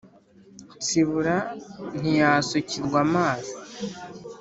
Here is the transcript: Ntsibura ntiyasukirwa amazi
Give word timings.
Ntsibura 0.79 1.35
ntiyasukirwa 1.99 2.97
amazi 3.07 3.51